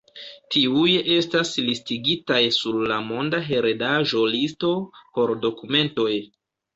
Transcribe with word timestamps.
Tiuj 0.53 0.85
estas 1.15 1.49
listigitaj 1.65 2.39
sur 2.55 2.79
la 2.91 2.97
monda 3.09 3.41
heredaĵo-listo 3.49 4.71
por 5.19 5.35
dokumentoj. 5.45 6.09